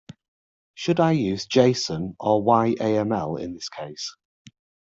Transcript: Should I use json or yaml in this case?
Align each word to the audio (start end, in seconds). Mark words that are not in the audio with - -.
Should 0.73 0.99
I 0.99 1.11
use 1.11 1.45
json 1.45 2.15
or 2.19 2.43
yaml 2.43 3.39
in 3.39 3.53
this 3.53 3.69
case? 3.69 4.17